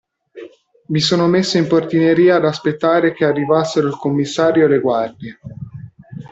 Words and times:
Mi 0.87 0.99
sono 0.99 1.27
messo 1.27 1.57
in 1.59 1.67
portineria 1.67 2.37
ad 2.37 2.45
aspettare 2.45 3.13
che 3.13 3.23
arrivassero 3.23 3.85
il 3.87 3.97
commissario 3.99 4.65
e 4.65 4.67
le 4.69 4.79
guardie. 4.79 5.39